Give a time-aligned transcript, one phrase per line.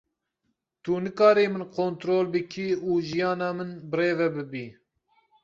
[0.83, 4.67] Tu nikarî min kontrol bikî û jiyana min bi rê ve bibî.